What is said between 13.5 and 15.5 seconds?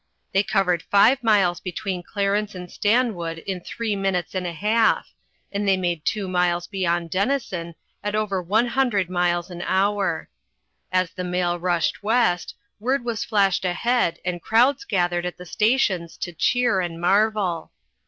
ahead, and crowds gathered at the